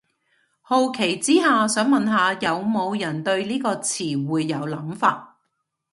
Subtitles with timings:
[0.63, 5.37] 好奇之下，想問下有無人對呢個詞彙有諗法